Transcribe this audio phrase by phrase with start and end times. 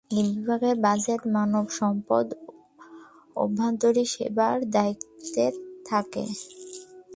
[0.11, 2.27] এই বিভাগ বাজেট, মানবসম্পদ,
[3.35, 5.45] আভ্যন্তরীণ সেবার দায়িত্বে
[5.85, 6.25] থাকে।